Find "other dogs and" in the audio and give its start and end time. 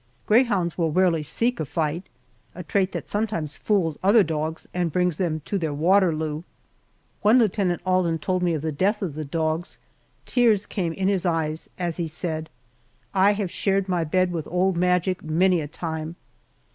4.01-4.91